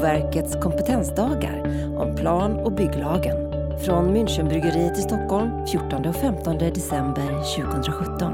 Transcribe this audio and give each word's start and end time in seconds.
Boverkets 0.00 0.56
kompetensdagar 0.62 1.62
om 1.96 2.16
plan 2.16 2.56
och 2.56 2.72
bygglagen. 2.72 3.36
Från 3.84 4.16
Münchenbryggeriet 4.16 4.98
i 4.98 5.02
Stockholm 5.02 5.66
14 5.66 6.06
och 6.06 6.16
15 6.16 6.58
december 6.58 7.56
2017. 7.56 8.32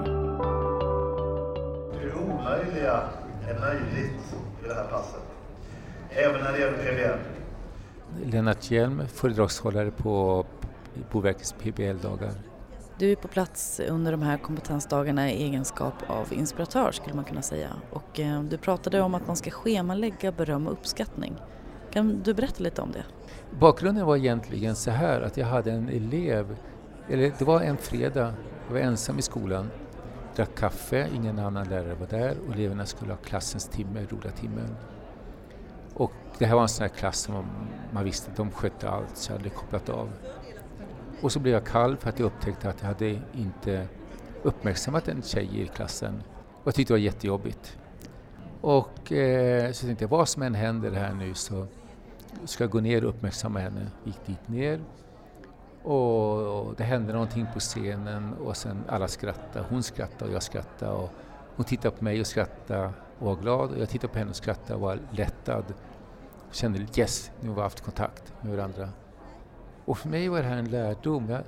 Det 1.92 2.12
omöjliga 2.14 3.00
är 3.48 3.60
möjligt 3.60 4.34
i 4.64 4.68
det 4.68 4.74
här 4.74 4.84
passet. 4.84 5.22
Även 6.10 6.40
när 6.40 6.52
det 6.52 6.58
gäller 6.58 6.78
PBL. 6.78 7.18
Lennart 8.30 8.70
Hjelm, 8.70 9.02
föredragshållare 9.08 9.90
på 9.90 10.44
Boverkets 11.12 11.52
PBL-dagar. 11.52 12.32
Du 12.98 13.12
är 13.12 13.16
på 13.16 13.28
plats 13.28 13.80
under 13.88 14.12
de 14.12 14.22
här 14.22 14.38
kompetensdagarna 14.38 15.30
i 15.30 15.42
egenskap 15.42 15.94
av 16.06 16.32
inspiratör 16.32 16.92
skulle 16.92 17.16
man 17.16 17.24
kunna 17.24 17.42
säga. 17.42 17.70
Och 17.90 18.20
eh, 18.20 18.42
du 18.42 18.58
pratade 18.58 19.00
om 19.00 19.14
att 19.14 19.26
man 19.26 19.36
ska 19.36 19.50
schemalägga 19.50 20.32
beröm 20.32 20.66
och 20.66 20.72
uppskattning. 20.72 21.36
Kan 21.92 22.22
du 22.22 22.34
berätta 22.34 22.62
lite 22.62 22.82
om 22.82 22.92
det? 22.92 23.04
Bakgrunden 23.60 24.06
var 24.06 24.16
egentligen 24.16 24.76
så 24.76 24.90
här 24.90 25.20
att 25.20 25.36
jag 25.36 25.46
hade 25.46 25.72
en 25.72 25.88
elev, 25.88 26.56
eller 27.08 27.32
det 27.38 27.44
var 27.44 27.60
en 27.60 27.76
fredag, 27.76 28.34
jag 28.66 28.74
var 28.74 28.80
ensam 28.80 29.18
i 29.18 29.22
skolan, 29.22 29.70
drack 30.36 30.54
kaffe, 30.54 31.08
ingen 31.14 31.38
annan 31.38 31.68
lärare 31.68 31.94
var 31.94 32.06
där 32.06 32.36
och 32.48 32.54
eleverna 32.54 32.86
skulle 32.86 33.12
ha 33.12 33.18
klassens 33.18 33.68
timme, 33.68 34.06
roliga 34.10 34.32
timmen. 34.32 34.76
Och 35.94 36.12
det 36.38 36.46
här 36.46 36.54
var 36.54 36.62
en 36.62 36.68
sån 36.68 36.82
här 36.82 36.94
klass 36.94 37.18
som 37.18 37.46
man 37.92 38.04
visste 38.04 38.30
de 38.36 38.50
skötte 38.50 38.90
allt 38.90 39.16
så 39.16 39.32
jag 39.32 39.38
hade 39.38 39.50
kopplat 39.50 39.88
av. 39.88 40.10
Och 41.22 41.32
så 41.32 41.40
blev 41.40 41.54
jag 41.54 41.66
kall 41.66 41.96
för 41.96 42.08
att 42.08 42.18
jag 42.18 42.26
upptäckte 42.26 42.68
att 42.68 42.80
jag 42.80 42.88
hade 42.88 43.20
inte 43.32 43.88
uppmärksammat 44.42 45.08
en 45.08 45.22
tjej 45.22 45.60
i 45.60 45.66
klassen. 45.66 46.22
Och 46.52 46.66
jag 46.66 46.74
tyckte 46.74 46.92
det 46.92 46.98
var 46.98 47.04
jättejobbigt. 47.04 47.78
Och 48.60 49.12
eh, 49.12 49.72
så 49.72 49.86
tänkte 49.86 50.04
jag, 50.04 50.08
vad 50.08 50.28
som 50.28 50.42
än 50.42 50.54
händer 50.54 50.90
här 50.90 51.14
nu 51.14 51.34
så 51.34 51.66
ska 52.44 52.64
jag 52.64 52.70
gå 52.70 52.80
ner 52.80 53.04
och 53.04 53.10
uppmärksamma 53.10 53.58
henne. 53.58 53.86
Gick 54.04 54.26
dit 54.26 54.48
ner 54.48 54.80
och, 55.86 56.66
och 56.66 56.74
det 56.76 56.84
hände 56.84 57.12
någonting 57.12 57.46
på 57.52 57.60
scenen 57.60 58.34
och 58.34 58.56
sen 58.56 58.84
alla 58.88 59.08
skrattade. 59.08 59.66
Hon 59.68 59.82
skrattade 59.82 60.24
och 60.24 60.34
jag 60.34 60.42
skrattade. 60.42 60.92
Och 60.92 61.10
hon 61.56 61.64
tittade 61.64 61.96
på 61.96 62.04
mig 62.04 62.20
och 62.20 62.26
skrattade 62.26 62.90
och 63.18 63.26
var 63.26 63.36
glad 63.36 63.70
och 63.70 63.78
jag 63.78 63.88
tittade 63.88 64.12
på 64.12 64.18
henne 64.18 64.30
och 64.30 64.36
skrattade 64.36 64.74
och 64.74 64.80
var 64.80 64.98
lättad. 65.10 65.64
Kände 66.50 66.86
yes, 66.96 67.30
nu 67.40 67.48
har 67.48 67.56
vi 67.56 67.62
haft 67.62 67.80
kontakt 67.80 68.32
med 68.40 68.56
varandra. 68.56 68.88
Och 69.86 69.98
för 69.98 70.08
mig 70.08 70.28
var 70.28 70.38
det 70.38 70.48
här 70.48 70.56
en 70.56 70.70
lärdom. 70.70 71.30
Jag, 71.30 71.42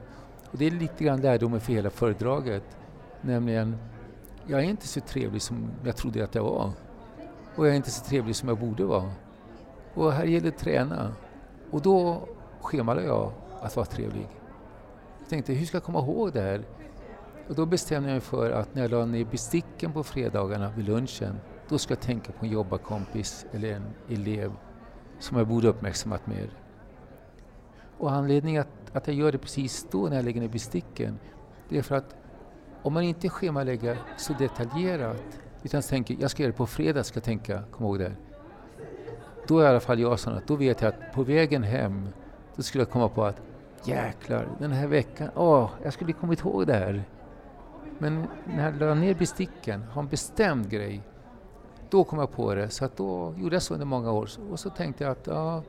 och 0.50 0.58
det 0.58 0.67
är 0.67 0.70
lite 0.70 1.05
grann 1.05 1.20
lärdomen 1.20 1.61
för 1.61 1.72
hela 1.72 1.91
föredraget. 1.91 2.64
Nämligen, 3.20 3.77
jag 4.47 4.61
är 4.61 4.64
inte 4.64 4.89
så 4.89 5.00
trevlig 5.00 5.42
som 5.42 5.70
jag 5.84 5.97
trodde 5.97 6.25
att 6.25 6.34
jag 6.34 6.42
var. 6.42 6.70
Och 7.56 7.66
jag 7.66 7.72
är 7.72 7.77
inte 7.77 7.91
så 7.91 8.05
trevlig 8.05 8.36
som 8.36 8.48
jag 8.48 8.59
borde 8.59 8.84
vara. 8.84 9.11
Och 9.94 10.12
här 10.12 10.25
gäller 10.25 10.50
det 10.50 10.56
att 10.56 10.59
träna. 10.59 11.12
Och 11.70 11.83
då 11.83 12.28
schemalade 12.61 13.06
jag 13.06 13.33
att 13.61 13.77
vara 13.77 13.86
trevlig. 13.86 14.28
Jag 15.19 15.28
tänkte, 15.28 15.53
hur 15.53 15.66
ska 15.66 15.77
jag 15.77 15.84
komma 15.84 15.98
ihåg 15.98 16.33
det 16.33 16.41
här? 16.41 16.62
Och 17.48 17.55
då 17.55 17.66
bestämde 17.66 18.09
jag 18.09 18.14
mig 18.14 18.20
för 18.20 18.50
att 18.50 18.75
när 18.75 18.83
jag 18.83 18.91
la 18.91 19.06
ner 19.06 19.25
besticken 19.25 19.92
på 19.92 20.03
fredagarna 20.03 20.72
vid 20.77 20.84
lunchen, 20.84 21.41
då 21.69 21.78
ska 21.78 21.92
jag 21.92 22.00
tänka 22.00 22.33
på 22.33 22.44
en 22.44 22.53
jobbarkompis 22.53 23.47
eller 23.53 23.72
en 23.72 23.86
elev 24.09 24.53
som 25.19 25.36
jag 25.36 25.47
borde 25.47 25.69
uppmärksammat 25.69 26.27
mer. 26.27 26.50
Och 27.99 28.13
anledningen 28.13 28.63
att, 28.63 28.97
att 28.97 29.07
jag 29.07 29.17
gör 29.17 29.33
det 29.33 29.39
precis 29.39 29.87
då 29.91 30.09
när 30.09 30.17
jag 30.17 30.25
lägger 30.25 30.41
ner 30.41 30.49
besticken, 30.49 31.19
det 31.69 31.79
är 31.79 31.83
för 31.83 31.95
att 31.97 32.17
om 32.83 32.93
man 32.93 33.03
inte 33.03 33.29
schemalägger 33.29 33.99
så 34.17 34.33
detaljerat, 34.33 35.41
utan 35.63 35.83
tänker 35.83 36.17
jag 36.21 36.31
ska 36.31 36.43
göra 36.43 36.53
det 36.53 36.57
på 36.57 36.67
fredag, 36.67 37.05
ska 37.05 37.17
jag 37.17 37.25
tänka, 37.25 37.63
kom 37.71 37.87
ihåg 37.87 37.99
det. 37.99 38.13
Då 39.47 39.59
är 39.59 39.65
i 39.65 39.69
alla 39.69 39.81
fall 39.81 40.01
jag 40.01 40.19
sån 40.19 40.35
att 40.35 40.47
då 40.47 40.57
vet 40.57 40.81
jag 40.81 40.89
att 40.89 41.13
på 41.13 41.23
vägen 41.23 41.63
hem, 41.63 42.09
då 42.57 42.63
skulle 42.63 42.83
jag 42.83 42.91
komma 42.91 43.09
på 43.09 43.25
att 43.25 43.43
jäklar, 43.85 44.49
den 44.59 44.73
här 44.73 44.87
veckan, 44.87 45.31
åh, 45.35 45.71
jag 45.83 45.93
skulle 45.93 46.12
kommit 46.12 46.41
ihåg 46.41 46.67
det 46.67 46.75
här. 46.75 47.05
Men 47.99 48.27
när 48.45 48.65
jag 48.65 48.81
la 48.81 48.95
ner 48.95 49.15
besticken, 49.15 49.83
har 49.83 50.03
en 50.03 50.09
bestämd 50.09 50.71
grej, 50.71 51.03
då 51.91 52.05
kom 52.05 52.19
jag 52.19 52.33
på 52.33 52.55
det. 52.55 52.69
Så 52.69 52.84
att 52.84 52.97
då 52.97 53.34
gjorde 53.37 53.55
jag 53.55 53.62
så 53.62 53.75
under 53.75 53.87
många 53.87 54.12
år. 54.12 54.28
Och 54.51 54.61
så 54.61 54.71
tänkte 54.71 55.05
jag 55.05 55.11
att 55.11 55.27
ja, 55.27 55.62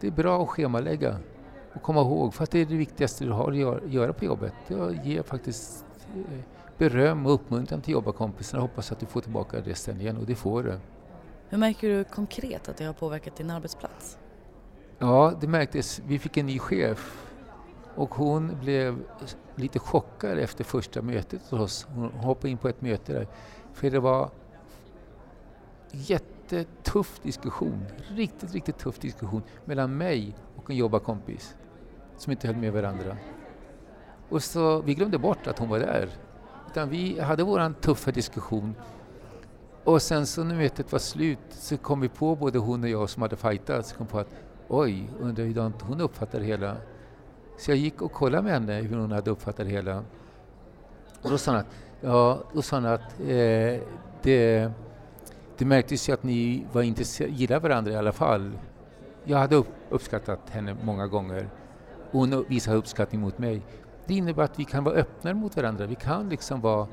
det 0.00 0.06
är 0.06 0.10
bra 0.10 0.42
att 0.42 0.48
schemalägga 0.48 1.16
och 1.76 1.82
komma 1.82 2.00
ihåg, 2.00 2.34
för 2.34 2.44
att 2.44 2.50
det 2.50 2.58
är 2.58 2.66
det 2.66 2.76
viktigaste 2.76 3.24
du 3.24 3.30
har 3.30 3.50
att 3.50 3.92
göra 3.92 4.12
på 4.12 4.24
jobbet. 4.24 4.52
Det 4.68 5.00
ger 5.04 5.22
faktiskt 5.22 5.84
eh, 6.14 6.38
beröm 6.78 7.26
och 7.26 7.34
uppmuntran 7.34 7.80
till 7.80 7.92
jobbarkompisarna 7.92 8.62
och 8.62 8.68
hoppas 8.68 8.92
att 8.92 9.00
du 9.00 9.06
får 9.06 9.20
tillbaka 9.20 9.60
det 9.60 9.74
sen 9.74 10.00
igen 10.00 10.16
och 10.16 10.26
det 10.26 10.34
får 10.34 10.62
du. 10.62 10.78
Hur 11.48 11.58
märker 11.58 11.88
du 11.88 12.04
konkret 12.04 12.68
att 12.68 12.76
det 12.76 12.84
har 12.84 12.92
påverkat 12.92 13.36
din 13.36 13.50
arbetsplats? 13.50 14.18
Ja, 14.98 15.32
det 15.40 15.46
märktes. 15.46 16.00
Vi 16.06 16.18
fick 16.18 16.36
en 16.36 16.46
ny 16.46 16.58
chef 16.58 17.26
och 17.94 18.14
hon 18.14 18.60
blev 18.60 19.02
lite 19.54 19.78
chockad 19.78 20.38
efter 20.38 20.64
första 20.64 21.02
mötet 21.02 21.42
hos 21.42 21.60
oss. 21.60 21.86
Hon 21.94 22.10
hoppade 22.10 22.50
in 22.50 22.58
på 22.58 22.68
ett 22.68 22.80
möte 22.80 23.12
där. 23.12 23.26
För 23.72 23.90
det 23.90 24.00
var 24.00 24.30
jättetuff 25.90 27.20
diskussion, 27.22 27.84
riktigt, 28.08 28.52
riktigt 28.52 28.78
tuff 28.78 28.98
diskussion 28.98 29.42
mellan 29.64 29.96
mig 29.96 30.34
och 30.56 30.70
en 30.70 30.76
jobbarkompis 30.76 31.56
som 32.16 32.30
inte 32.30 32.46
höll 32.46 32.56
med 32.56 32.72
varandra. 32.72 33.16
Och 34.28 34.42
så, 34.42 34.80
vi 34.80 34.94
glömde 34.94 35.18
bort 35.18 35.46
att 35.46 35.58
hon 35.58 35.68
var 35.68 35.78
där. 35.78 36.08
Utan 36.70 36.88
vi 36.88 37.20
hade 37.20 37.42
vår 37.42 37.80
tuffa 37.80 38.10
diskussion. 38.10 38.74
Och 39.84 40.02
sen 40.02 40.26
så 40.26 40.44
när 40.44 40.54
mötet 40.54 40.92
var 40.92 40.98
slut 40.98 41.38
så 41.50 41.76
kom 41.76 42.00
vi 42.00 42.08
på, 42.08 42.36
både 42.36 42.58
hon 42.58 42.82
och 42.82 42.88
jag 42.88 43.10
som 43.10 43.22
hade 43.22 43.36
fightats, 43.36 43.92
kom 43.92 44.06
på 44.06 44.18
att 44.18 44.34
oj, 44.68 45.10
undrar 45.20 45.44
hur 45.44 45.84
hon 45.84 46.00
uppfattade 46.00 46.38
det 46.38 46.46
hela. 46.46 46.76
Så 47.58 47.70
jag 47.70 47.78
gick 47.78 48.02
och 48.02 48.12
kollade 48.12 48.42
med 48.42 48.52
henne 48.52 48.72
hur 48.72 48.96
hon 48.96 49.12
hade 49.12 49.30
uppfattat 49.30 49.66
det 49.66 49.72
hela. 49.72 50.04
Och 51.22 51.30
då 51.30 51.38
sa 51.38 51.50
hon 51.50 51.60
att, 51.60 51.66
ja, 52.00 52.42
då 52.52 52.62
sa 52.62 52.76
hon 52.76 52.86
att 52.86 53.20
eh, 53.20 53.80
det, 54.22 54.70
det 55.56 55.64
märktes 55.64 56.08
ju 56.08 56.12
att 56.12 56.22
ni 56.22 56.66
var 56.72 56.82
gillade 56.82 57.60
varandra 57.60 57.92
i 57.92 57.96
alla 57.96 58.12
fall. 58.12 58.52
Jag 59.24 59.38
hade 59.38 59.56
upp, 59.56 59.68
uppskattat 59.90 60.50
henne 60.50 60.76
många 60.82 61.06
gånger 61.06 61.48
och 62.16 62.28
hon 62.28 62.44
visade 62.48 62.76
uppskattning 62.76 63.20
mot 63.20 63.38
mig. 63.38 63.62
Det 64.06 64.14
innebär 64.14 64.42
att 64.42 64.58
vi 64.58 64.64
kan 64.64 64.84
vara 64.84 64.94
öppnare 64.94 65.34
mot 65.34 65.56
varandra. 65.56 65.86
Vi 65.86 65.94
kan 65.94 66.28
liksom 66.28 66.60
vara 66.60 66.86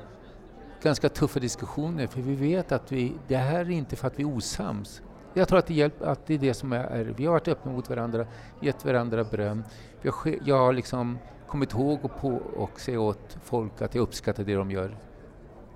ganska 0.82 1.08
tuffa 1.08 1.40
diskussioner 1.40 2.06
för 2.06 2.20
vi 2.20 2.34
vet 2.34 2.72
att 2.72 2.92
vi, 2.92 3.12
det 3.28 3.36
här 3.36 3.60
är 3.60 3.70
inte 3.70 3.96
för 3.96 4.06
att 4.06 4.18
vi 4.18 4.22
är 4.22 4.36
osams. 4.36 5.02
Jag 5.34 5.48
tror 5.48 5.58
att 5.58 5.66
det, 5.66 5.74
hjälper, 5.74 6.06
att 6.06 6.26
det 6.26 6.34
är 6.34 6.38
det 6.38 6.54
som 6.54 6.72
är, 6.72 7.14
vi 7.16 7.24
har 7.24 7.32
varit 7.32 7.48
öppna 7.48 7.72
mot 7.72 7.90
varandra, 7.90 8.26
gett 8.60 8.84
varandra 8.84 9.24
beröm. 9.24 9.64
Har, 10.04 10.34
jag 10.44 10.58
har 10.58 10.72
liksom 10.72 11.18
kommit 11.48 11.72
ihåg 11.72 12.04
och, 12.04 12.20
på, 12.20 12.28
och 12.56 12.80
säga 12.80 13.00
åt 13.00 13.36
folk 13.42 13.82
att 13.82 13.94
jag 13.94 14.02
uppskattar 14.02 14.44
det 14.44 14.54
de 14.54 14.70
gör. 14.70 14.96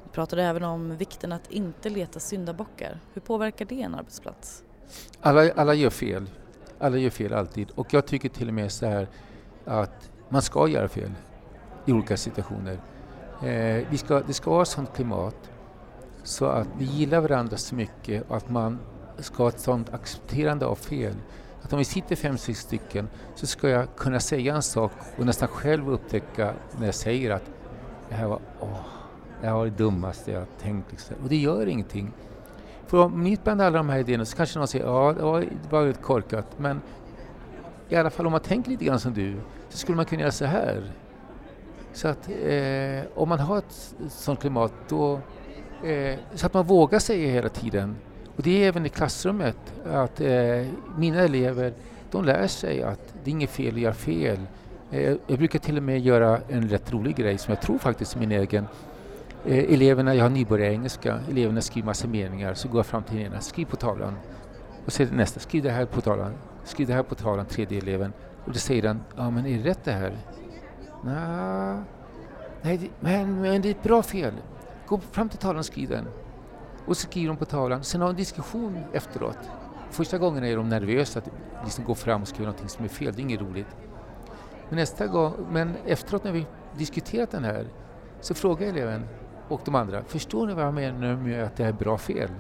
Du 0.04 0.10
pratade 0.12 0.42
även 0.42 0.64
om 0.64 0.96
vikten 0.96 1.32
att 1.32 1.50
inte 1.50 1.88
leta 1.88 2.20
syndabockar. 2.20 3.00
Hur 3.12 3.20
påverkar 3.20 3.64
det 3.64 3.82
en 3.82 3.94
arbetsplats? 3.94 4.64
Alla, 5.20 5.52
alla 5.52 5.74
gör 5.74 5.90
fel. 5.90 6.30
Alla 6.78 6.96
gör 6.96 7.10
fel 7.10 7.32
alltid. 7.32 7.70
Och 7.74 7.94
jag 7.94 8.06
tycker 8.06 8.28
till 8.28 8.48
och 8.48 8.54
med 8.54 8.72
så 8.72 8.86
här 8.86 9.08
att 9.68 10.10
man 10.28 10.42
ska 10.42 10.68
göra 10.68 10.88
fel 10.88 11.10
i 11.86 11.92
olika 11.92 12.16
situationer. 12.16 12.78
Eh, 13.42 13.86
vi 13.90 13.98
ska, 13.98 14.20
det 14.20 14.34
ska 14.34 14.50
vara 14.50 14.62
ett 14.62 14.68
sådant 14.68 14.94
klimat 14.94 15.50
så 16.22 16.46
att 16.46 16.68
vi 16.78 16.84
gillar 16.84 17.20
varandra 17.20 17.56
så 17.56 17.74
mycket 17.74 18.30
och 18.30 18.36
att 18.36 18.50
man 18.50 18.78
ska 19.18 19.42
ha 19.42 19.48
ett 19.48 19.60
sådant 19.60 19.94
accepterande 19.94 20.66
av 20.66 20.74
fel. 20.74 21.14
Att 21.62 21.72
om 21.72 21.78
vi 21.78 21.84
sitter 21.84 22.16
fem, 22.16 22.38
sex 22.38 22.60
stycken 22.60 23.08
så 23.34 23.46
ska 23.46 23.68
jag 23.68 23.96
kunna 23.96 24.20
säga 24.20 24.54
en 24.54 24.62
sak 24.62 24.92
och 25.18 25.26
nästan 25.26 25.48
själv 25.48 25.90
upptäcka 25.90 26.52
när 26.78 26.86
jag 26.86 26.94
säger 26.94 27.30
att 27.30 27.44
det 28.08 28.14
här 28.14 28.26
var, 28.26 28.40
åh, 28.60 28.86
det 29.40 29.46
här 29.46 29.54
var 29.54 29.64
det 29.64 29.70
dummaste 29.70 30.32
jag 30.32 30.46
tänkt. 30.60 30.90
Liksom. 30.90 31.16
Och 31.22 31.28
det 31.28 31.36
gör 31.36 31.66
ingenting. 31.66 32.12
För 32.86 33.08
mitt 33.08 33.44
bland 33.44 33.62
alla 33.62 33.78
de 33.78 33.88
här 33.88 33.98
idéerna 33.98 34.24
så 34.24 34.36
kanske 34.36 34.58
någon 34.58 34.68
säger 34.68 34.84
ja, 34.86 35.12
det 35.12 35.22
var, 35.22 35.40
det 35.40 35.70
var 35.70 35.92
korkat, 35.92 36.46
men 36.56 36.80
i 37.88 37.96
alla 37.96 38.10
fall 38.10 38.26
om 38.26 38.32
man 38.32 38.40
tänker 38.40 38.70
lite 38.70 38.84
grann 38.84 39.00
som 39.00 39.14
du 39.14 39.36
så 39.68 39.78
skulle 39.78 39.96
man 39.96 40.04
kunna 40.04 40.20
göra 40.20 40.32
så 40.32 40.44
här. 40.44 40.82
Så 41.92 42.08
att 42.08 42.28
eh, 42.28 43.02
om 43.14 43.28
man 43.28 43.38
har 43.38 43.58
ett 43.58 43.94
sådant 44.08 44.40
klimat 44.40 44.72
då, 44.88 45.20
eh, 45.84 46.18
så 46.34 46.46
att 46.46 46.54
man 46.54 46.66
vågar 46.66 46.98
säga 46.98 47.30
hela 47.30 47.48
tiden 47.48 47.96
och 48.36 48.42
det 48.42 48.64
är 48.64 48.68
även 48.68 48.86
i 48.86 48.88
klassrummet 48.88 49.56
att 49.86 50.20
eh, 50.20 50.66
mina 50.96 51.20
elever 51.20 51.72
de 52.10 52.24
lär 52.24 52.46
sig 52.46 52.82
att 52.82 53.14
det 53.24 53.30
är 53.30 53.32
inget 53.32 53.50
fel 53.50 53.74
att 53.74 53.80
göra 53.80 53.94
fel. 53.94 54.38
Eh, 54.90 55.16
jag 55.26 55.38
brukar 55.38 55.58
till 55.58 55.76
och 55.76 55.82
med 55.82 56.00
göra 56.00 56.40
en 56.48 56.68
rätt 56.68 56.92
rolig 56.92 57.16
grej 57.16 57.38
som 57.38 57.54
jag 57.54 57.62
tror 57.62 57.78
faktiskt 57.78 58.16
är 58.16 58.20
min 58.20 58.32
egen. 58.32 58.66
Eh, 59.46 59.74
eleverna, 59.74 60.14
jag 60.14 60.24
har 60.24 60.30
nybörjarengelska, 60.30 61.20
eleverna 61.30 61.60
skriver 61.60 61.86
massa 61.86 62.08
meningar 62.08 62.54
så 62.54 62.68
går 62.68 62.78
jag 62.78 62.86
fram 62.86 63.02
till 63.02 63.16
den 63.16 63.26
ena, 63.26 63.40
skriv 63.40 63.64
på 63.66 63.76
tavlan. 63.76 64.14
Och 64.86 64.92
så 64.92 65.04
nästa, 65.04 65.40
skriv 65.40 65.62
det 65.62 65.70
här 65.70 65.84
på 65.84 66.00
tavlan. 66.00 66.32
Skriv 66.68 66.86
det 66.86 66.94
här 66.94 67.02
på 67.02 67.14
tavlan, 67.14 67.46
tredje 67.46 67.78
eleven. 67.78 68.12
Och 68.44 68.52
då 68.52 68.58
säger 68.58 68.88
han, 68.88 69.00
ja 69.16 69.30
men 69.30 69.46
är 69.46 69.58
det 69.58 69.70
rätt 69.70 69.84
det 69.84 69.92
här? 69.92 70.16
Nah, 71.04 71.80
nej, 72.62 72.90
men, 73.00 73.40
men 73.40 73.62
det 73.62 73.68
är 73.68 73.70
ett 73.70 73.82
bra 73.82 74.02
fel. 74.02 74.34
Gå 74.86 74.98
fram 74.98 75.28
till 75.28 75.38
tavlan 75.38 75.58
och 75.58 75.64
skriv 75.64 75.88
den. 75.88 76.04
Och 76.86 76.96
så 76.96 77.06
skriver 77.06 77.28
de 77.28 77.36
på 77.36 77.44
tavlan. 77.44 77.84
Sen 77.84 78.00
har 78.00 78.08
en 78.08 78.16
diskussion 78.16 78.78
efteråt. 78.92 79.38
Första 79.90 80.18
gången 80.18 80.44
är 80.44 80.56
de 80.56 80.68
nervösa 80.68 81.18
att 81.18 81.30
liksom 81.64 81.84
gå 81.84 81.94
fram 81.94 82.22
och 82.22 82.28
skriva 82.28 82.44
någonting 82.44 82.68
som 82.68 82.84
är 82.84 82.88
fel, 82.88 83.12
det 83.14 83.20
är 83.20 83.24
inget 83.24 83.40
roligt. 83.40 83.76
Men, 84.68 84.78
nästa 84.78 85.06
gång, 85.06 85.32
men 85.50 85.74
efteråt 85.86 86.24
när 86.24 86.32
vi 86.32 86.46
diskuterat 86.78 87.30
den 87.30 87.44
här 87.44 87.66
så 88.20 88.34
frågar 88.34 88.68
eleven 88.68 89.04
och 89.48 89.60
de 89.64 89.74
andra, 89.74 90.02
förstår 90.04 90.46
ni 90.46 90.54
vad 90.54 90.64
jag 90.64 90.74
menar 90.74 91.16
med 91.16 91.44
att 91.44 91.56
det 91.56 91.64
är 91.64 91.72
bra 91.72 91.98
fel? 91.98 92.30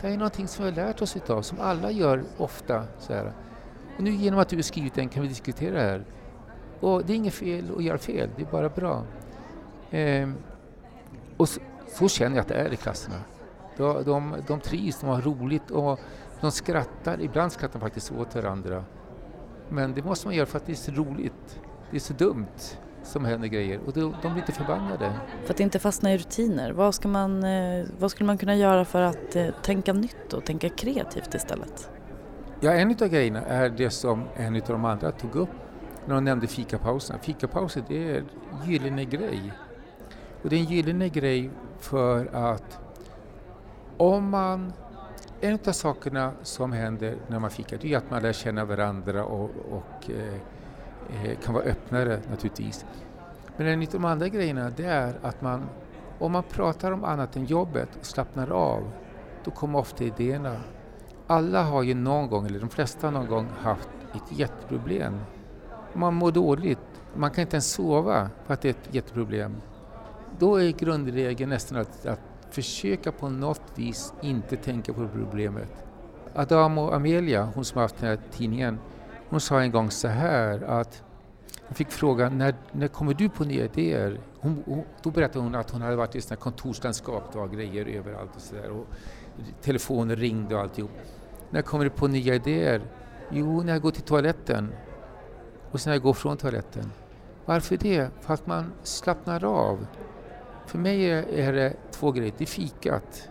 Det 0.00 0.06
här 0.06 0.14
är 0.14 0.18
någonting 0.18 0.48
som 0.48 0.64
vi 0.64 0.70
har 0.70 0.76
lärt 0.76 1.02
oss 1.02 1.16
utav, 1.16 1.42
som 1.42 1.58
alla 1.60 1.90
gör 1.90 2.24
ofta. 2.38 2.84
Så 2.98 3.12
här. 3.12 3.32
Och 3.96 4.02
nu 4.02 4.10
genom 4.10 4.40
att 4.40 4.48
du 4.48 4.56
har 4.56 4.62
skrivit 4.62 4.94
den 4.94 5.08
kan 5.08 5.22
vi 5.22 5.28
diskutera 5.28 5.74
det 5.74 5.80
här. 5.80 6.04
Och 6.80 7.04
det 7.04 7.12
är 7.12 7.16
inget 7.16 7.34
fel 7.34 7.70
att 7.76 7.82
göra 7.82 7.98
fel, 7.98 8.30
det 8.36 8.42
är 8.42 8.46
bara 8.46 8.68
bra. 8.68 9.04
Ehm, 9.90 10.34
och 11.36 11.48
så, 11.48 11.60
så, 11.88 12.08
känner 12.08 12.36
jag 12.36 12.42
att 12.42 12.48
det 12.48 12.54
är 12.54 12.72
i 12.72 12.76
klasserna. 12.76 13.16
De, 13.76 14.04
de, 14.04 14.36
de 14.46 14.60
trivs, 14.60 15.00
de 15.00 15.06
har 15.06 15.20
roligt 15.20 15.70
och 15.70 16.00
de 16.40 16.50
skrattar. 16.50 17.20
Ibland 17.20 17.52
skrattar 17.52 17.80
de 17.80 17.80
faktiskt 17.80 18.12
åt 18.12 18.34
varandra. 18.34 18.84
Men 19.68 19.94
det 19.94 20.04
måste 20.04 20.26
man 20.26 20.34
göra 20.34 20.46
för 20.46 20.58
att 20.58 20.66
det 20.66 20.72
är 20.72 20.76
så 20.76 20.92
roligt. 20.92 21.60
Det 21.90 21.96
är 21.96 22.00
så 22.00 22.12
dumt 22.12 22.46
som 23.02 23.24
händer 23.24 23.48
grejer 23.48 23.80
och 23.86 23.92
de, 23.92 24.14
de 24.22 24.32
blir 24.32 24.42
inte 24.42 24.52
förbannade. 24.52 25.12
För 25.44 25.54
att 25.54 25.60
inte 25.60 25.78
fastna 25.78 26.12
i 26.12 26.18
rutiner, 26.18 26.72
vad, 26.72 26.94
ska 26.94 27.08
man, 27.08 27.44
eh, 27.44 27.86
vad 27.98 28.10
skulle 28.10 28.26
man 28.26 28.38
kunna 28.38 28.56
göra 28.56 28.84
för 28.84 29.02
att 29.02 29.36
eh, 29.36 29.48
tänka 29.62 29.92
nytt 29.92 30.32
och 30.32 30.44
tänka 30.44 30.68
kreativt 30.68 31.34
istället? 31.34 31.90
Ja, 32.64 32.72
en 32.72 32.90
av 32.90 33.08
grejerna 33.08 33.40
är 33.40 33.68
det 33.68 33.90
som 33.90 34.24
en 34.36 34.56
av 34.56 34.62
de 34.68 34.84
andra 34.84 35.12
tog 35.12 35.36
upp 35.36 35.48
när 36.06 36.14
de 36.14 36.24
nämnde 36.24 36.46
fikapauserna. 36.46 37.18
Fikapausen 37.18 37.84
det 37.88 38.10
är 38.10 38.18
en 38.18 38.26
gyllene 38.70 39.04
grej. 39.04 39.52
Och 40.42 40.50
det 40.50 40.56
är 40.56 40.60
en 40.60 40.66
gyllene 40.66 41.08
grej 41.08 41.50
för 41.78 42.26
att 42.32 42.78
om 43.96 44.30
man 44.30 44.72
en 45.40 45.58
av 45.66 45.72
sakerna 45.72 46.32
som 46.42 46.72
händer 46.72 47.16
när 47.28 47.38
man 47.38 47.50
fikar 47.50 47.78
det 47.80 47.92
är 47.92 47.98
att 47.98 48.10
man 48.10 48.22
lär 48.22 48.32
känna 48.32 48.64
varandra 48.64 49.24
och, 49.24 49.50
och 49.70 50.10
eh, 50.10 50.34
eh 51.24 51.38
kan 51.44 51.54
vara 51.54 51.64
öppnare 51.64 52.20
naturligtvis. 52.30 52.84
Men 53.56 53.66
en 53.66 53.80
av 53.80 53.88
de 53.92 54.04
andra 54.04 54.28
grejerna 54.28 54.70
det 54.76 54.84
är 54.84 55.14
att 55.22 55.42
man, 55.42 55.68
om 56.18 56.32
man 56.32 56.42
pratar 56.42 56.92
om 56.92 57.04
annat 57.04 57.36
än 57.36 57.44
jobbet 57.44 57.88
och 58.00 58.06
slappnar 58.06 58.50
av, 58.50 58.92
då 59.44 59.50
kommer 59.50 59.78
ofta 59.78 60.04
idéerna. 60.04 60.56
Alla 61.32 61.62
har 61.62 61.82
ju 61.82 61.94
någon 61.94 62.28
gång, 62.28 62.46
eller 62.46 62.60
de 62.60 62.68
flesta 62.68 63.06
har 63.06 63.12
någon 63.12 63.26
gång 63.26 63.48
haft 63.60 63.88
ett 64.14 64.38
jätteproblem. 64.38 65.20
Man 65.92 66.14
mår 66.14 66.32
dåligt, 66.32 67.02
man 67.14 67.30
kan 67.30 67.42
inte 67.42 67.56
ens 67.56 67.72
sova 67.72 68.30
för 68.46 68.54
att 68.54 68.60
det 68.60 68.68
är 68.68 68.70
ett 68.70 68.94
jätteproblem. 68.94 69.56
Då 70.38 70.60
är 70.60 70.70
grundregeln 70.70 71.50
nästan 71.50 71.78
att, 71.78 72.06
att 72.06 72.20
försöka 72.50 73.12
på 73.12 73.28
något 73.28 73.62
vis 73.74 74.12
inte 74.22 74.56
tänka 74.56 74.92
på 74.92 75.08
problemet. 75.08 75.68
Adam 76.34 76.78
och 76.78 76.94
Amelia, 76.94 77.52
hon 77.54 77.64
som 77.64 77.76
har 77.78 77.82
haft 77.82 77.98
den 77.98 78.08
här 78.08 78.18
tidningen, 78.32 78.78
hon 79.28 79.40
sa 79.40 79.60
en 79.60 79.70
gång 79.70 79.90
så 79.90 80.08
här 80.08 80.62
att 80.62 81.02
hon 81.66 81.74
fick 81.74 81.90
frågan 81.90 82.38
när, 82.38 82.54
när 82.72 82.88
kommer 82.88 83.14
du 83.14 83.28
på 83.28 83.44
nya 83.44 83.64
idéer? 83.64 84.20
Hon, 84.40 84.62
hon, 84.66 84.84
då 85.02 85.10
berättade 85.10 85.44
hon 85.44 85.54
att 85.54 85.70
hon 85.70 85.82
hade 85.82 85.96
varit 85.96 86.16
i 86.16 86.20
sina 86.20 86.36
kontorslandskap, 86.36 87.32
det 87.32 87.38
var 87.38 87.48
grejer 87.48 87.86
överallt 87.86 88.30
och 88.36 88.42
sådär. 88.42 88.84
Telefoner 89.62 90.16
ringde 90.16 90.54
och 90.54 90.60
alltihop. 90.60 90.90
När 91.52 91.62
kommer 91.62 91.84
du 91.84 91.90
på 91.90 92.08
nya 92.08 92.34
idéer? 92.34 92.82
Jo, 93.30 93.62
när 93.62 93.72
jag 93.72 93.82
går 93.82 93.90
till 93.90 94.02
toaletten. 94.02 94.72
Och 95.70 95.80
sen 95.80 95.90
när 95.90 95.94
jag 95.94 96.02
går 96.02 96.12
från 96.12 96.36
toaletten. 96.36 96.92
Varför 97.44 97.76
det? 97.76 98.08
För 98.20 98.34
att 98.34 98.46
man 98.46 98.72
slappnar 98.82 99.44
av. 99.44 99.86
För 100.66 100.78
mig 100.78 101.10
är 101.10 101.52
det 101.52 101.76
två 101.90 102.12
grejer. 102.12 102.32
Det 102.38 102.44
är 102.44 102.46
fikat 102.46 103.28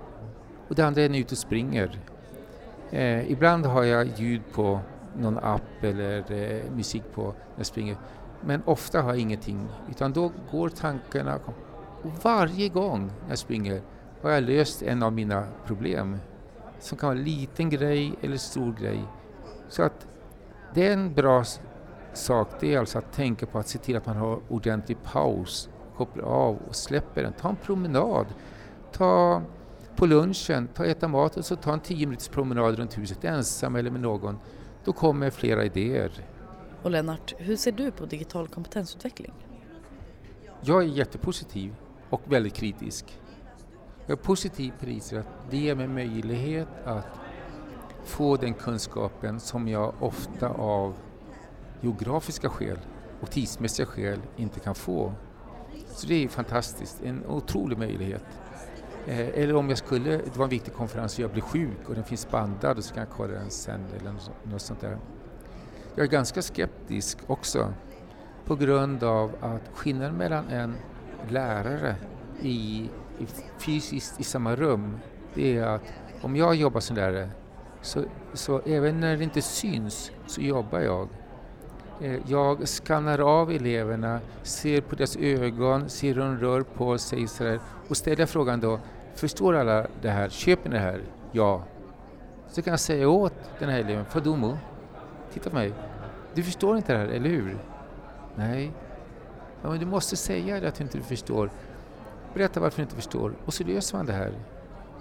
och 0.67 0.75
det 0.75 0.85
andra 0.85 1.01
är 1.01 1.09
när 1.09 1.15
jag 1.15 1.19
är 1.19 1.25
ute 1.25 1.33
och 1.33 1.37
springer. 1.37 1.99
Eh, 2.91 3.31
ibland 3.31 3.65
har 3.65 3.83
jag 3.83 4.07
ljud 4.19 4.41
på 4.53 4.79
någon 5.17 5.37
app 5.37 5.83
eller 5.83 6.31
eh, 6.31 6.71
musik 6.71 7.03
på 7.13 7.23
när 7.23 7.33
jag 7.57 7.65
springer. 7.65 7.97
Men 8.41 8.61
ofta 8.65 9.01
har 9.01 9.09
jag 9.09 9.19
ingenting 9.19 9.67
utan 9.89 10.13
då 10.13 10.31
går 10.51 10.69
tankarna 10.69 11.39
och 11.45 12.11
varje 12.23 12.69
gång 12.69 13.11
jag 13.29 13.37
springer 13.37 13.81
har 14.21 14.31
jag 14.31 14.43
löst 14.43 14.81
en 14.81 15.03
av 15.03 15.13
mina 15.13 15.43
problem 15.65 16.17
som 16.81 16.97
kan 16.97 17.09
vara 17.09 17.17
en 17.17 17.23
liten 17.23 17.69
grej 17.69 18.13
eller 18.21 18.37
stor 18.37 18.73
grej. 18.73 19.03
Så 19.69 19.83
att 19.83 20.07
det 20.73 20.87
är 20.87 20.93
en 20.93 21.13
bra 21.13 21.43
sak, 22.13 22.47
det 22.59 22.73
är 22.73 22.79
alltså 22.79 22.97
att 22.97 23.13
tänka 23.13 23.45
på 23.45 23.59
att 23.59 23.67
se 23.67 23.79
till 23.79 23.97
att 23.97 24.05
man 24.05 24.17
har 24.17 24.39
ordentlig 24.49 25.03
paus 25.03 25.69
koppla 25.97 26.23
av 26.23 26.57
och 26.67 26.75
släpper 26.75 27.23
den. 27.23 27.33
Ta 27.33 27.49
en 27.49 27.55
promenad. 27.55 28.25
Ta 28.91 29.41
på 29.95 30.05
lunchen, 30.05 30.67
ta 30.67 30.85
äta 30.85 31.07
mat 31.07 31.37
och 31.37 31.45
så 31.45 31.55
ta 31.55 31.73
en 31.73 31.79
tio 31.79 32.07
minuters 32.07 32.27
promenad 32.27 32.75
runt 32.75 32.97
huset 32.97 33.23
ensam 33.23 33.75
eller 33.75 33.91
med 33.91 34.01
någon. 34.01 34.37
Då 34.83 34.93
kommer 34.93 35.29
flera 35.29 35.65
idéer. 35.65 36.11
Och 36.83 36.91
Lennart, 36.91 37.33
hur 37.37 37.55
ser 37.55 37.71
du 37.71 37.91
på 37.91 38.05
digital 38.05 38.47
kompetensutveckling? 38.47 39.33
Jag 40.61 40.83
är 40.83 40.87
jättepositiv 40.87 41.75
och 42.09 42.21
väldigt 42.25 42.53
kritisk. 42.53 43.19
Jag 44.05 44.19
är 44.19 44.23
positiv 44.23 44.73
på 44.79 44.85
det 44.85 45.17
att 45.17 45.51
det 45.51 45.57
ger 45.57 45.75
mig 45.75 45.87
möjlighet 45.87 46.67
att 46.85 47.07
få 48.03 48.37
den 48.37 48.53
kunskapen 48.53 49.39
som 49.39 49.67
jag 49.67 49.93
ofta 49.99 50.49
av 50.49 50.95
geografiska 51.81 52.49
skäl 52.49 52.79
och 53.21 53.31
tidsmässiga 53.31 53.85
skäl 53.85 54.19
inte 54.37 54.59
kan 54.59 54.75
få. 54.75 55.13
Så 55.87 56.07
det 56.07 56.23
är 56.23 56.27
fantastiskt, 56.27 57.01
en 57.03 57.25
otrolig 57.25 57.77
möjlighet. 57.77 58.23
Eh, 59.07 59.19
eller 59.19 59.55
om 59.55 59.69
jag 59.69 59.77
skulle, 59.77 60.17
det 60.17 60.37
var 60.37 60.43
en 60.43 60.49
viktig 60.49 60.73
konferens 60.73 61.17
och 61.17 61.23
jag 61.23 61.31
blir 61.31 61.41
sjuk 61.41 61.89
och 61.89 61.95
den 61.95 62.03
finns 62.03 62.29
bandad 62.31 62.77
och 62.77 62.83
så 62.83 62.93
kan 62.93 63.03
jag 63.03 63.17
kolla 63.17 63.33
den 63.33 63.49
sen 63.49 63.85
eller 63.99 64.13
något 64.43 64.61
sånt 64.61 64.81
där. 64.81 64.97
Jag 65.95 66.05
är 66.05 66.09
ganska 66.09 66.41
skeptisk 66.41 67.17
också 67.27 67.73
på 68.45 68.55
grund 68.55 69.03
av 69.03 69.31
att 69.41 69.69
skillnaden 69.73 70.17
mellan 70.17 70.47
en 70.49 70.75
lärare 71.29 71.95
i 72.41 72.89
fysiskt 73.57 74.19
i 74.19 74.23
samma 74.23 74.55
rum, 74.55 74.99
det 75.33 75.57
är 75.57 75.63
att 75.63 75.81
om 76.21 76.35
jag 76.35 76.55
jobbar 76.55 76.79
som 76.79 76.95
lärare 76.95 77.29
så, 77.81 78.03
så 78.33 78.61
även 78.65 78.99
när 78.99 79.17
det 79.17 79.23
inte 79.23 79.41
syns 79.41 80.11
så 80.27 80.41
jobbar 80.41 80.79
jag. 80.79 81.07
Eh, 82.01 82.19
jag 82.27 82.67
skannar 82.67 83.19
av 83.19 83.51
eleverna, 83.51 84.19
ser 84.43 84.81
på 84.81 84.95
deras 84.95 85.17
ögon, 85.17 85.89
ser 85.89 86.07
hur 86.07 86.21
de 86.21 86.37
rör 86.37 86.61
på 86.61 86.97
sig 86.97 87.27
sådär. 87.27 87.59
och 87.87 87.97
ställer 87.97 88.25
frågan 88.25 88.59
då, 88.59 88.79
förstår 89.15 89.55
alla 89.55 89.87
det 90.01 90.09
här, 90.09 90.29
köper 90.29 90.69
ni 90.69 90.75
det 90.75 90.81
här? 90.81 91.01
Ja. 91.31 91.63
Så 92.49 92.61
kan 92.61 92.71
jag 92.71 92.79
säga 92.79 93.09
åt 93.09 93.33
den 93.59 93.69
här 93.69 93.79
eleven, 93.79 94.05
Fadumo, 94.05 94.57
titta 95.33 95.49
på 95.49 95.55
mig, 95.55 95.73
du 96.33 96.43
förstår 96.43 96.77
inte 96.77 96.93
det 96.93 96.99
här, 96.99 97.07
eller 97.07 97.29
hur? 97.29 97.57
Nej. 98.35 98.71
Ja, 99.61 99.69
men 99.69 99.79
du 99.79 99.85
måste 99.85 100.15
säga 100.15 100.59
det 100.59 100.67
att 100.67 100.75
du 100.75 100.83
inte 100.83 100.99
förstår. 100.99 101.49
Berätta 102.33 102.59
varför 102.59 102.77
du 102.77 102.83
inte 102.83 102.95
förstår 102.95 103.33
och 103.45 103.53
så 103.53 103.63
löser 103.63 103.97
man 103.97 104.05
det 104.05 104.13
här. 104.13 104.33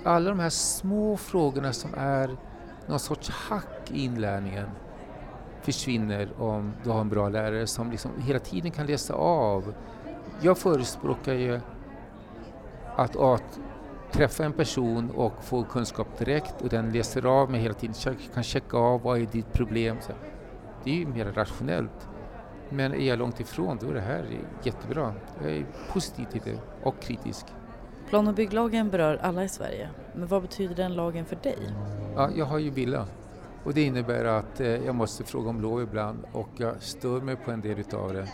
Alla 0.05 0.31
de 0.31 0.39
här 0.39 0.51
små 0.51 1.17
frågorna 1.17 1.73
som 1.73 1.91
är 1.97 2.37
någon 2.87 2.99
sorts 2.99 3.31
hack 3.31 3.91
i 3.91 4.05
inlärningen 4.05 4.67
försvinner 5.63 6.29
om 6.39 6.73
du 6.85 6.91
har 6.91 7.01
en 7.01 7.09
bra 7.09 7.29
lärare 7.29 7.67
som 7.67 7.91
liksom 7.91 8.11
hela 8.19 8.39
tiden 8.39 8.71
kan 8.71 8.87
läsa 8.87 9.15
av. 9.15 9.75
Jag 10.41 10.59
förespråkar 10.59 11.35
ju 11.35 11.61
att, 12.97 13.17
att 13.17 13.61
träffa 14.13 14.45
en 14.45 14.53
person 14.53 15.11
och 15.11 15.45
få 15.45 15.65
kunskap 15.65 16.19
direkt 16.19 16.63
och 16.63 16.69
den 16.69 16.93
läser 16.93 17.27
av 17.27 17.51
mig 17.51 17.61
hela 17.61 17.75
tiden, 17.75 18.17
kan 18.35 18.43
checka 18.43 18.77
av 18.77 19.03
vad 19.03 19.21
är 19.21 19.27
ditt 19.27 19.53
problem. 19.53 19.97
Så 20.01 20.13
det 20.85 20.91
är 20.91 20.95
ju 20.95 21.07
mer 21.07 21.25
rationellt. 21.25 22.10
Men 22.71 22.95
är 22.95 23.09
jag 23.09 23.19
långt 23.19 23.41
ifrån 23.41 23.79
då 23.81 23.89
är 23.89 23.95
det 23.95 24.00
här 24.00 24.27
jättebra. 24.62 25.15
Jag 25.43 25.53
är 25.53 25.67
positiv 25.93 26.25
till 26.25 26.41
det 26.45 26.59
och 26.83 27.00
kritisk. 27.03 27.47
Plan 28.09 28.29
och 28.29 28.35
bygglagen 28.35 28.91
berör 28.91 29.17
alla 29.23 29.45
i 29.45 29.49
Sverige, 29.49 29.89
men 30.15 30.29
vad 30.29 30.43
betyder 30.43 30.75
den 30.75 30.95
lagen 30.95 31.25
för 31.25 31.37
dig? 31.37 31.59
Ja, 32.17 32.31
jag 32.37 32.45
har 32.45 32.59
ju 32.59 32.71
villa 32.71 33.07
och 33.65 33.75
det 33.75 33.83
innebär 33.83 34.25
att 34.25 34.61
eh, 34.61 34.67
jag 34.69 34.95
måste 34.95 35.25
fråga 35.25 35.50
om 35.50 35.61
lov 35.61 35.83
ibland 35.83 36.25
och 36.33 36.49
jag 36.57 36.75
stör 36.83 37.21
mig 37.21 37.37
på 37.37 37.50
en 37.50 37.61
del 37.61 37.79
utav 37.79 38.12
det. 38.12 38.29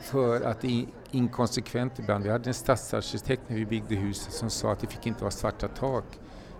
För 0.00 0.40
att 0.40 0.60
det 0.60 0.82
är 0.82 0.86
inkonsekvent 1.10 1.98
ibland. 1.98 2.24
Vi 2.24 2.30
hade 2.30 2.50
en 2.50 2.54
stadsarkitekt 2.54 3.42
när 3.48 3.56
vi 3.56 3.66
byggde 3.66 3.94
huset 3.94 4.32
som 4.32 4.50
sa 4.50 4.72
att 4.72 4.80
det 4.80 4.86
fick 4.86 5.06
inte 5.06 5.20
vara 5.20 5.30
svarta 5.30 5.68
tak 5.68 6.04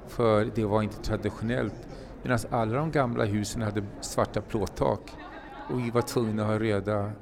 för 0.08 0.44
det 0.54 0.64
var 0.64 0.82
inte 0.82 1.02
traditionellt. 1.02 1.88
Medan 2.22 2.38
alla 2.50 2.76
de 2.76 2.90
gamla 2.90 3.24
husen 3.24 3.62
hade 3.62 3.84
svarta 4.00 4.40
plåttak 4.40 5.00
och 5.70 5.80
vi 5.80 5.90
var 5.90 6.02
tvungna 6.02 6.42
att 6.42 6.48
ha 6.48 6.58
röda 6.58 7.12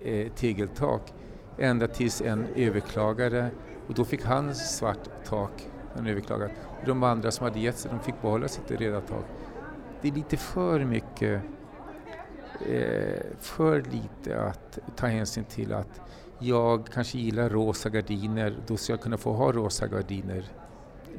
eh, 0.00 0.32
tegeltak 0.32 1.12
ända 1.58 1.88
tills 1.88 2.20
en 2.20 2.46
överklagade 2.56 3.50
och 3.88 3.94
då 3.94 4.04
fick 4.04 4.24
han 4.24 4.54
svart 4.54 5.08
tak, 5.24 5.68
han 5.96 6.06
överklagat. 6.06 6.50
Och 6.80 6.86
de 6.86 7.02
andra 7.02 7.30
som 7.30 7.44
hade 7.44 7.58
gett 7.58 7.76
sig, 7.76 7.90
de 7.90 8.00
fick 8.00 8.22
behålla 8.22 8.48
sitt 8.48 8.70
röda 8.70 9.00
tak 9.00 9.24
det 10.00 10.08
är 10.08 10.12
lite 10.12 10.36
för 10.36 10.84
mycket, 10.84 11.42
eh, 12.66 13.20
för 13.38 13.82
lite 13.82 14.42
att 14.42 14.78
ta 14.96 15.06
hänsyn 15.06 15.44
till 15.44 15.72
att 15.72 16.00
jag 16.38 16.86
kanske 16.86 17.18
gillar 17.18 17.48
rosa 17.48 17.88
gardiner, 17.88 18.56
då 18.66 18.76
ska 18.76 18.92
jag 18.92 19.00
kunna 19.00 19.18
få 19.18 19.32
ha 19.32 19.52
rosa 19.52 19.86
gardiner 19.86 20.44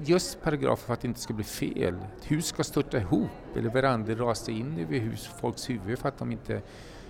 just 0.03 0.41
paragrafer 0.41 0.85
för 0.85 0.93
att 0.93 1.01
det 1.01 1.07
inte 1.07 1.19
ska 1.19 1.33
bli 1.33 1.43
fel. 1.43 1.95
Ett 2.17 2.31
hus 2.31 2.45
ska 2.45 2.63
störta 2.63 2.97
ihop 2.97 3.29
eller 3.55 3.69
verandor 3.69 4.15
rasa 4.15 4.51
in 4.51 4.79
över 4.79 4.99
hus, 4.99 5.29
folks 5.41 5.69
huvud 5.69 5.99
för 5.99 6.09
att 6.09 6.17
de 6.17 6.31
inte 6.31 6.61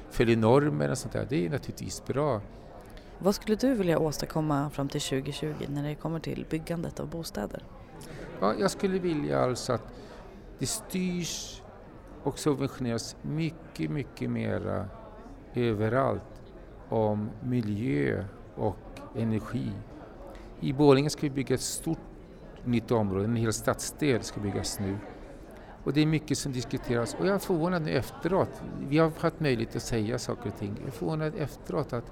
följer 0.09 0.37
normer 0.37 0.91
och 0.91 0.97
sånt 0.97 1.13
där. 1.13 1.27
Det 1.29 1.45
är 1.45 1.49
naturligtvis 1.49 2.05
bra. 2.05 2.41
Vad 3.19 3.35
skulle 3.35 3.55
du 3.55 3.73
vilja 3.73 3.99
åstadkomma 3.99 4.69
fram 4.69 4.89
till 4.89 5.01
2020 5.01 5.53
när 5.67 5.83
det 5.83 5.95
kommer 5.95 6.19
till 6.19 6.45
byggandet 6.49 6.99
av 6.99 7.09
bostäder? 7.09 7.63
Ja, 8.39 8.53
jag 8.59 8.71
skulle 8.71 8.99
vilja 8.99 9.39
alltså 9.39 9.73
att 9.73 9.83
det 10.59 10.65
styrs 10.65 11.61
och 12.23 12.39
subventioneras 12.39 13.15
mycket, 13.21 13.91
mycket 13.91 14.29
mera 14.29 14.89
överallt 15.53 16.41
om 16.89 17.29
miljö 17.43 18.25
och 18.55 18.99
energi. 19.15 19.71
I 20.59 20.73
Borlänge 20.73 21.09
ska 21.09 21.21
vi 21.21 21.29
bygga 21.29 21.55
ett 21.55 21.61
stort 21.61 21.99
nytt 22.65 22.91
område, 22.91 23.25
en 23.25 23.35
hel 23.35 23.53
stadsdel 23.53 24.23
ska 24.23 24.39
byggas 24.39 24.79
nu. 24.79 24.97
Och 25.83 25.93
det 25.93 26.01
är 26.01 26.05
mycket 26.05 26.37
som 26.37 26.51
diskuteras 26.51 27.15
och 27.19 27.27
jag 27.27 27.35
är 27.35 27.39
förvånad 27.39 27.81
nu 27.81 27.91
efteråt, 27.91 28.61
vi 28.89 28.97
har 28.97 29.11
haft 29.19 29.39
möjlighet 29.39 29.75
att 29.75 29.81
säga 29.81 30.19
saker 30.19 30.49
och 30.49 30.57
ting, 30.57 30.75
jag 30.79 30.87
är 30.87 30.91
förvånad 30.91 31.33
efteråt 31.37 31.93
att 31.93 32.11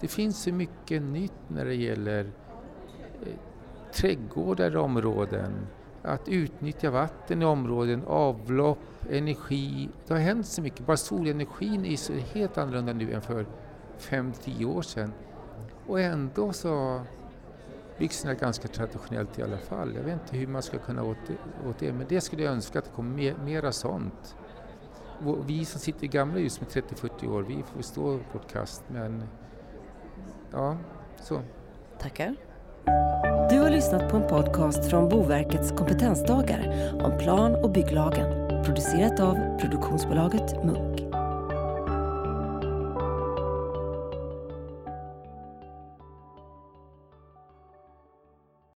det 0.00 0.08
finns 0.08 0.42
så 0.42 0.52
mycket 0.52 1.02
nytt 1.02 1.32
när 1.48 1.64
det 1.64 1.74
gäller 1.74 2.24
eh, 3.22 3.32
trädgårdar 3.92 4.72
i 4.72 4.76
områden, 4.76 5.52
att 6.02 6.28
utnyttja 6.28 6.90
vatten 6.90 7.42
i 7.42 7.44
områden, 7.44 8.02
avlopp, 8.06 8.78
energi. 9.10 9.88
Det 10.06 10.14
har 10.14 10.20
hänt 10.20 10.46
så 10.46 10.62
mycket. 10.62 10.86
Bara 10.86 10.96
solenergin 10.96 11.84
är 11.84 11.96
så 11.96 12.12
helt 12.12 12.58
annorlunda 12.58 12.92
nu 12.92 13.12
än 13.12 13.22
för 13.22 13.46
5-10 13.98 14.64
år 14.64 14.82
sedan. 14.82 15.12
Och 15.86 16.00
ändå 16.00 16.52
så 16.52 17.00
byxorna 17.98 18.34
är 18.34 18.38
ganska 18.38 18.68
traditionellt 18.68 19.38
i 19.38 19.42
alla 19.42 19.58
fall. 19.58 19.94
Jag 19.94 20.02
vet 20.02 20.12
inte 20.12 20.36
hur 20.36 20.46
man 20.46 20.62
ska 20.62 20.78
kunna 20.78 21.02
åt 21.02 21.16
det, 21.26 21.68
åt 21.68 21.78
det 21.78 21.92
men 21.92 22.06
det 22.08 22.20
skulle 22.20 22.42
jag 22.42 22.52
önska 22.52 22.78
att 22.78 22.84
det 22.84 22.90
kom 22.90 23.14
mer, 23.14 23.34
mera 23.44 23.72
sånt. 23.72 24.36
Vi 25.46 25.64
som 25.64 25.80
sitter 25.80 26.04
i 26.04 26.08
gamla 26.08 26.38
hus 26.38 26.60
med 26.60 26.68
30-40 26.68 27.28
år, 27.28 27.42
vi 27.42 27.64
får 27.74 27.82
stå 27.82 28.20
vårt 28.32 28.52
kast 28.52 28.82
men 28.88 29.22
ja, 30.52 30.76
så. 31.22 31.40
Tackar. 31.98 32.34
Du 33.50 33.58
har 33.58 33.70
lyssnat 33.70 34.10
på 34.10 34.16
en 34.16 34.28
podcast 34.28 34.90
från 34.90 35.08
Boverkets 35.08 35.70
kompetensdagar 35.70 36.92
om 37.04 37.18
plan 37.18 37.54
och 37.54 37.70
bygglagen. 37.70 38.46
Producerat 38.64 39.20
av 39.20 39.58
produktionsbolaget 39.58 40.64
Munk. 40.64 41.05